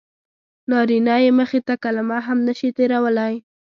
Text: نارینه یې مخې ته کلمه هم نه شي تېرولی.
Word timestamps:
نارینه 0.69 1.15
یې 1.23 1.31
مخې 1.39 1.59
ته 1.67 1.73
کلمه 1.83 2.17
هم 2.27 2.37
نه 2.47 2.53
شي 2.59 2.69
تېرولی. 2.77 3.33